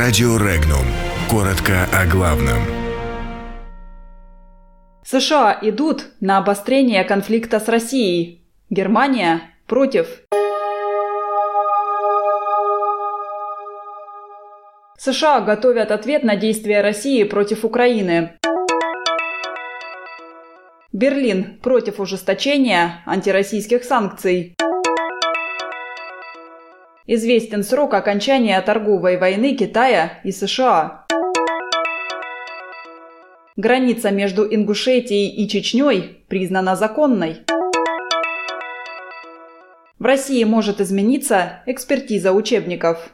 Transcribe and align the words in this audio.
Радио 0.00 0.36
Регнум. 0.36 0.84
Коротко 1.28 1.88
о 1.92 2.06
главном. 2.06 2.62
США 5.04 5.58
идут 5.60 6.04
на 6.20 6.38
обострение 6.38 7.02
конфликта 7.02 7.58
с 7.58 7.66
Россией. 7.66 8.44
Германия 8.70 9.40
против. 9.66 10.06
США 14.96 15.40
готовят 15.40 15.90
ответ 15.90 16.22
на 16.22 16.36
действия 16.36 16.80
России 16.80 17.24
против 17.24 17.64
Украины. 17.64 18.38
Берлин 20.92 21.58
против 21.60 21.98
ужесточения 21.98 23.02
антироссийских 23.04 23.82
санкций. 23.82 24.54
Известен 27.10 27.62
срок 27.62 27.94
окончания 27.94 28.60
торговой 28.60 29.16
войны 29.16 29.56
Китая 29.56 30.20
и 30.24 30.30
США. 30.30 31.06
Граница 33.56 34.10
между 34.10 34.44
Ингушетией 34.44 35.30
и 35.30 35.48
Чечней 35.48 36.22
признана 36.28 36.76
законной. 36.76 37.46
В 39.98 40.04
России 40.04 40.44
может 40.44 40.82
измениться 40.82 41.62
экспертиза 41.64 42.34
учебников. 42.34 43.10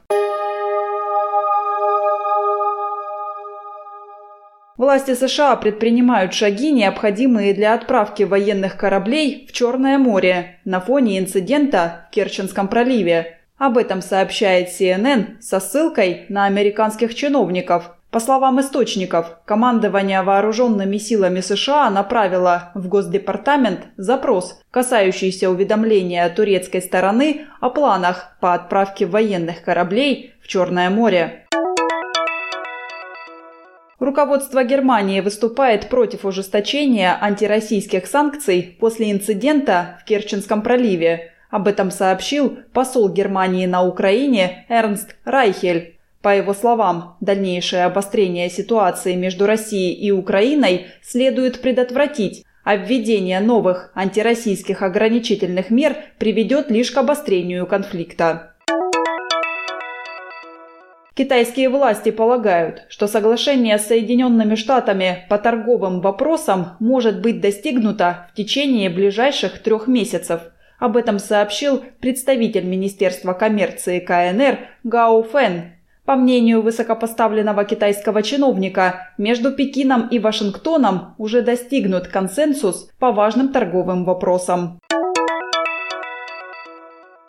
Власти 4.76 5.14
США 5.14 5.54
предпринимают 5.54 6.34
шаги, 6.34 6.72
необходимые 6.72 7.54
для 7.54 7.74
отправки 7.74 8.24
военных 8.24 8.76
кораблей 8.76 9.46
в 9.48 9.52
Черное 9.52 9.98
море 9.98 10.58
на 10.64 10.80
фоне 10.80 11.20
инцидента 11.20 12.08
в 12.10 12.12
Керченском 12.12 12.66
проливе. 12.66 13.38
Об 13.64 13.78
этом 13.78 14.02
сообщает 14.02 14.68
CNN 14.68 15.40
со 15.40 15.58
ссылкой 15.58 16.26
на 16.28 16.44
американских 16.44 17.14
чиновников. 17.14 17.96
По 18.10 18.20
словам 18.20 18.60
источников, 18.60 19.38
командование 19.46 20.20
вооруженными 20.20 20.98
силами 20.98 21.40
США 21.40 21.88
направило 21.88 22.72
в 22.74 22.88
Госдепартамент 22.88 23.86
запрос, 23.96 24.60
касающийся 24.70 25.48
уведомления 25.48 26.28
турецкой 26.28 26.82
стороны 26.82 27.46
о 27.62 27.70
планах 27.70 28.36
по 28.38 28.52
отправке 28.52 29.06
военных 29.06 29.64
кораблей 29.64 30.34
в 30.42 30.46
Черное 30.46 30.90
море. 30.90 31.46
Руководство 33.98 34.62
Германии 34.62 35.20
выступает 35.20 35.88
против 35.88 36.26
ужесточения 36.26 37.16
антироссийских 37.18 38.06
санкций 38.06 38.76
после 38.78 39.10
инцидента 39.10 39.98
в 40.02 40.04
Керченском 40.04 40.60
проливе. 40.60 41.30
Об 41.54 41.68
этом 41.68 41.92
сообщил 41.92 42.58
посол 42.72 43.08
Германии 43.08 43.66
на 43.66 43.86
Украине 43.86 44.66
Эрнст 44.68 45.14
Райхель. 45.24 46.00
По 46.20 46.34
его 46.36 46.52
словам, 46.52 47.16
дальнейшее 47.20 47.84
обострение 47.84 48.50
ситуации 48.50 49.14
между 49.14 49.46
Россией 49.46 49.94
и 49.94 50.10
Украиной 50.10 50.86
следует 51.00 51.60
предотвратить, 51.60 52.44
а 52.64 52.74
введение 52.74 53.38
новых 53.38 53.92
антироссийских 53.94 54.82
ограничительных 54.82 55.70
мер 55.70 55.94
приведет 56.18 56.72
лишь 56.72 56.90
к 56.90 56.98
обострению 56.98 57.68
конфликта. 57.68 58.54
Китайские 61.14 61.68
власти 61.68 62.10
полагают, 62.10 62.82
что 62.88 63.06
соглашение 63.06 63.78
с 63.78 63.86
Соединенными 63.86 64.56
Штатами 64.56 65.24
по 65.30 65.38
торговым 65.38 66.00
вопросам 66.00 66.70
может 66.80 67.22
быть 67.22 67.40
достигнуто 67.40 68.26
в 68.32 68.36
течение 68.36 68.90
ближайших 68.90 69.62
трех 69.62 69.86
месяцев. 69.86 70.40
Об 70.78 70.96
этом 70.96 71.18
сообщил 71.18 71.82
представитель 72.00 72.64
Министерства 72.64 73.32
коммерции 73.32 74.00
КНР 74.00 74.58
Гао 74.82 75.22
Фэн. 75.22 75.72
По 76.04 76.16
мнению 76.16 76.60
высокопоставленного 76.60 77.64
китайского 77.64 78.22
чиновника, 78.22 79.14
между 79.16 79.52
Пекином 79.52 80.08
и 80.08 80.18
Вашингтоном 80.18 81.14
уже 81.16 81.40
достигнут 81.40 82.08
консенсус 82.08 82.90
по 82.98 83.10
важным 83.12 83.52
торговым 83.52 84.04
вопросам. 84.04 84.80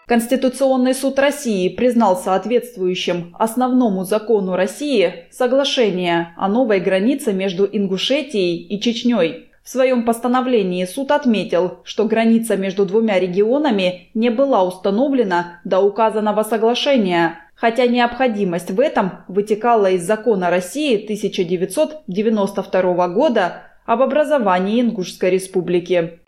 Конституционный 0.07 0.94
суд 0.94 1.17
России 1.17 1.67
признал 1.69 2.16
соответствующим 2.16 3.35
основному 3.39 4.03
закону 4.03 4.55
России 4.55 5.25
соглашение 5.31 6.34
о 6.38 6.47
новой 6.47 6.79
границе 6.79 7.34
между 7.34 7.66
Ингушетией 7.66 8.57
и 8.57 8.79
Чечней. 8.79 9.50
В 9.66 9.70
своем 9.70 10.06
постановлении 10.06 10.86
суд 10.86 11.09
отметил, 11.09 11.80
что 11.84 12.06
граница 12.06 12.56
между 12.56 12.86
двумя 12.86 13.20
регионами 13.20 14.09
не 14.14 14.30
была 14.30 14.64
установлена 14.64 15.59
до 15.64 15.80
указанного 15.80 16.44
соглашения, 16.44 17.40
хотя 17.56 17.88
необходимость 17.88 18.70
в 18.70 18.80
этом 18.80 19.24
вытекала 19.28 19.90
из 19.90 20.06
закона 20.06 20.52
России 20.52 21.03
1992 21.03 23.08
года 23.08 23.64
об 23.88 24.03
образовании 24.03 24.81
Ингушской 24.81 25.31
республики. 25.31 26.20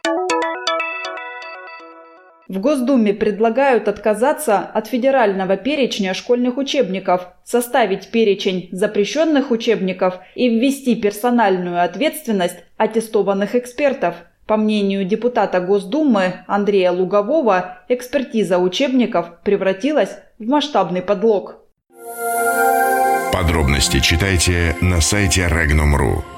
В 2.48 2.60
Госдуме 2.60 3.14
предлагают 3.14 3.90
отказаться 3.90 4.60
от 4.60 4.88
федерального 4.88 5.58
перечня 5.58 6.14
школьных 6.14 6.58
учебников, 6.58 7.28
составить 7.44 8.10
перечень 8.10 8.70
запрещенных 8.72 9.52
учебников 9.52 10.20
и 10.34 10.48
ввести 10.48 10.96
персональную 10.96 11.84
ответственность 11.84 12.64
аттестованных 12.78 13.56
экспертов. 13.56 14.16
По 14.46 14.56
мнению 14.56 15.04
депутата 15.04 15.60
Госдумы 15.60 16.46
Андрея 16.48 16.92
Лугового, 16.92 17.80
экспертиза 17.90 18.60
учебников 18.60 19.42
превратилась 19.44 20.12
в 20.40 20.48
масштабный 20.48 21.02
подлог. 21.02 21.58
Подробности 23.34 24.00
читайте 24.00 24.78
на 24.80 25.02
сайте 25.02 25.42
Regnum.ru. 25.42 26.37